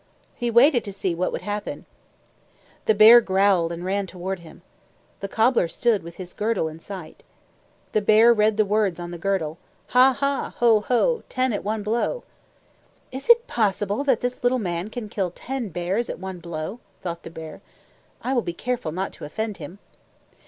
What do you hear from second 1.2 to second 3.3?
would happen. The bear